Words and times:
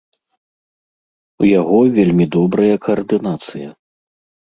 У 1.45 1.51
яго 1.59 1.77
вельмі 1.99 2.25
добрая 2.39 2.75
каардынацыя. 2.89 3.69